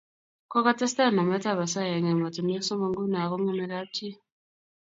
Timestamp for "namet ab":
1.15-1.59